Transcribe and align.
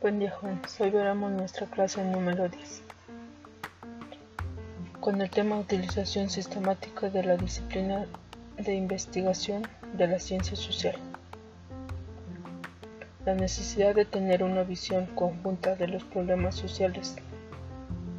Buen 0.00 0.18
día 0.18 0.30
jóvenes, 0.30 0.80
hoy 0.80 0.88
veremos 0.88 1.30
nuestra 1.30 1.66
clase 1.66 2.02
número 2.02 2.48
10 2.48 2.82
con 4.98 5.20
el 5.20 5.28
tema 5.28 5.58
Utilización 5.58 6.30
sistemática 6.30 7.10
de 7.10 7.22
la 7.22 7.36
disciplina 7.36 8.06
de 8.56 8.74
investigación 8.74 9.68
de 9.92 10.06
la 10.06 10.18
ciencia 10.18 10.56
social. 10.56 10.94
La 13.26 13.34
necesidad 13.34 13.94
de 13.94 14.06
tener 14.06 14.42
una 14.42 14.62
visión 14.62 15.04
conjunta 15.04 15.76
de 15.76 15.88
los 15.88 16.02
problemas 16.04 16.54
sociales 16.54 17.16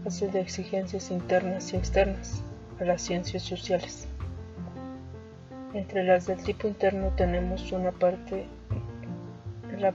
hace 0.05 0.27
de 0.27 0.39
exigencias 0.39 1.09
internas 1.09 1.73
y 1.73 1.77
externas 1.77 2.43
a 2.79 2.85
las 2.85 3.01
ciencias 3.01 3.41
sociales. 3.41 4.05
Entre 5.73 6.03
las 6.03 6.27
del 6.27 6.43
tipo 6.43 6.67
interno 6.67 7.09
tenemos 7.15 7.71
una 7.71 7.91
parte, 7.91 8.45
la 9.79 9.91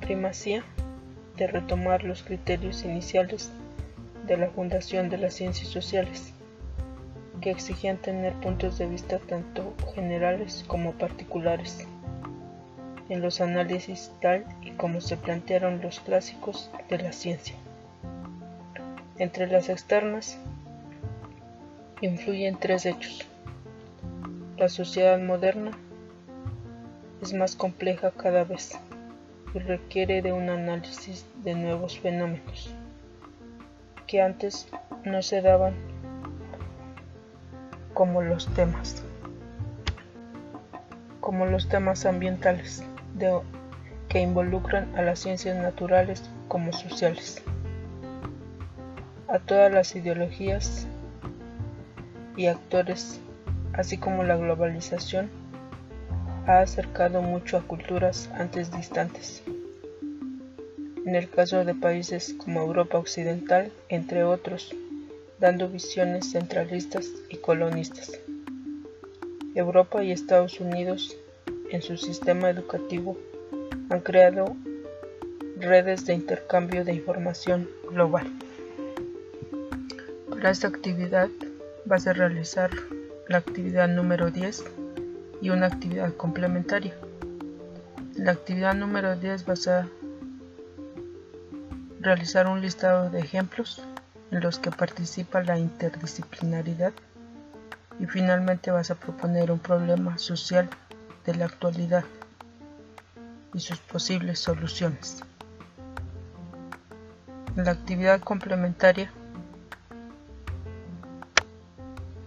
primacía 0.00 0.64
de 1.38 1.46
retomar 1.46 2.04
los 2.04 2.22
criterios 2.22 2.84
iniciales 2.84 3.50
de 4.26 4.36
la 4.36 4.48
fundación 4.48 5.08
de 5.08 5.18
las 5.18 5.34
ciencias 5.34 5.68
sociales, 5.68 6.32
que 7.40 7.50
exigían 7.50 7.96
tener 7.96 8.34
puntos 8.34 8.78
de 8.78 8.86
vista 8.86 9.18
tanto 9.18 9.74
generales 9.94 10.64
como 10.66 10.92
particulares 10.92 11.86
en 13.08 13.22
los 13.22 13.40
análisis 13.40 14.12
tal 14.20 14.44
y 14.62 14.72
como 14.72 15.00
se 15.00 15.16
plantearon 15.16 15.80
los 15.80 16.00
clásicos 16.00 16.70
de 16.90 16.98
la 16.98 17.12
ciencia. 17.12 17.54
Entre 19.18 19.46
las 19.46 19.68
externas 19.68 20.38
influyen 22.00 22.56
tres 22.58 22.84
hechos. 22.86 23.26
La 24.56 24.68
sociedad 24.68 25.18
moderna 25.18 25.70
es 27.22 27.32
más 27.32 27.56
compleja 27.56 28.10
cada 28.10 28.44
vez 28.44 28.78
y 29.54 29.58
requiere 29.58 30.22
de 30.22 30.32
un 30.32 30.48
análisis 30.50 31.26
de 31.44 31.54
nuevos 31.54 31.98
fenómenos 31.98 32.74
que 34.06 34.22
antes 34.22 34.68
no 35.04 35.22
se 35.22 35.42
daban 35.42 35.74
como 37.94 38.22
los 38.22 38.46
temas 38.54 39.02
como 41.20 41.44
los 41.44 41.68
temas 41.68 42.06
ambientales 42.06 42.82
que 44.08 44.20
involucran 44.20 44.96
a 44.96 45.02
las 45.02 45.18
ciencias 45.18 45.56
naturales 45.56 46.22
como 46.48 46.72
sociales. 46.72 47.42
A 49.28 49.38
todas 49.38 49.70
las 49.70 49.94
ideologías 49.94 50.86
y 52.36 52.46
actores 52.46 53.20
así 53.74 53.98
como 53.98 54.24
la 54.24 54.36
globalización, 54.36 55.30
ha 56.48 56.60
acercado 56.60 57.20
mucho 57.20 57.58
a 57.58 57.62
culturas 57.62 58.30
antes 58.32 58.72
distantes. 58.72 59.42
En 61.04 61.14
el 61.14 61.28
caso 61.28 61.62
de 61.66 61.74
países 61.74 62.34
como 62.38 62.62
Europa 62.62 62.96
Occidental, 62.96 63.70
entre 63.90 64.24
otros, 64.24 64.74
dando 65.38 65.68
visiones 65.68 66.32
centralistas 66.32 67.10
y 67.28 67.36
colonistas. 67.36 68.18
Europa 69.54 70.02
y 70.02 70.10
Estados 70.10 70.58
Unidos, 70.58 71.14
en 71.70 71.82
su 71.82 71.98
sistema 71.98 72.48
educativo, 72.48 73.18
han 73.90 74.00
creado 74.00 74.56
redes 75.58 76.06
de 76.06 76.14
intercambio 76.14 76.82
de 76.82 76.94
información 76.94 77.68
global. 77.90 78.26
Para 80.30 80.48
esta 80.48 80.68
actividad 80.68 81.28
vas 81.84 82.06
a 82.06 82.14
realizar 82.14 82.70
la 83.28 83.36
actividad 83.36 83.86
número 83.86 84.30
10 84.30 84.64
y 85.40 85.50
una 85.50 85.66
actividad 85.66 86.14
complementaria. 86.14 86.94
la 88.14 88.32
actividad 88.32 88.74
número 88.74 89.16
10 89.16 89.46
vas 89.46 89.68
a 89.68 89.88
realizar 92.00 92.46
un 92.46 92.60
listado 92.60 93.10
de 93.10 93.20
ejemplos 93.20 93.82
en 94.30 94.40
los 94.40 94.58
que 94.58 94.70
participa 94.70 95.42
la 95.42 95.58
interdisciplinaridad 95.58 96.92
y 98.00 98.06
finalmente 98.06 98.70
vas 98.70 98.90
a 98.90 98.94
proponer 98.94 99.50
un 99.50 99.58
problema 99.58 100.18
social 100.18 100.68
de 101.24 101.34
la 101.34 101.46
actualidad 101.46 102.04
y 103.54 103.60
sus 103.60 103.78
posibles 103.78 104.38
soluciones. 104.38 105.24
La 107.56 107.72
actividad 107.72 108.20
complementaria 108.20 109.10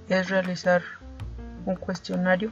es 0.10 0.30
realizar 0.30 0.82
un 1.66 1.76
cuestionario 1.76 2.52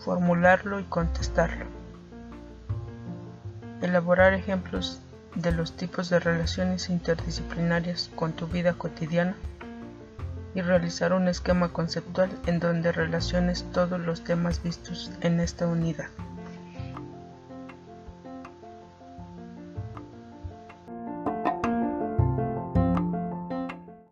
formularlo 0.00 0.80
y 0.80 0.84
contestarlo. 0.84 1.66
Elaborar 3.82 4.34
ejemplos 4.34 5.00
de 5.34 5.52
los 5.52 5.76
tipos 5.76 6.10
de 6.10 6.18
relaciones 6.18 6.90
interdisciplinarias 6.90 8.10
con 8.16 8.32
tu 8.32 8.46
vida 8.46 8.72
cotidiana 8.74 9.36
y 10.54 10.60
realizar 10.62 11.12
un 11.12 11.28
esquema 11.28 11.72
conceptual 11.72 12.30
en 12.46 12.58
donde 12.58 12.92
relaciones 12.92 13.64
todos 13.72 14.00
los 14.00 14.24
temas 14.24 14.62
vistos 14.62 15.12
en 15.20 15.40
esta 15.40 15.66
unidad. 15.66 16.08